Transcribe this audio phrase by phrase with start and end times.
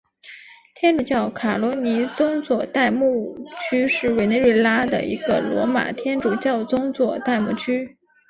[0.73, 7.99] 天主教卡罗尼宗座代牧区是委内瑞拉一个罗马天主教宗座代牧区。